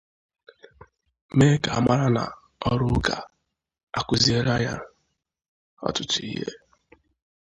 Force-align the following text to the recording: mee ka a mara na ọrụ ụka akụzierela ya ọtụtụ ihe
mee 1.37 1.55
ka 1.63 1.69
a 1.77 1.79
mara 1.85 2.07
na 2.15 2.23
ọrụ 2.69 2.85
ụka 2.97 3.15
akụzierela 3.97 4.55
ya 4.65 4.73
ọtụtụ 5.87 6.19
ihe 6.31 6.49